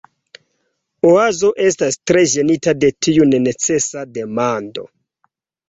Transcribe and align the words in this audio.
Oazo 1.09 1.51
estas 1.65 1.99
tre 2.11 2.25
ĝenita 2.33 2.75
de 2.87 2.91
tiu 3.09 3.29
nenecesa 3.35 4.09
demando. 4.19 4.91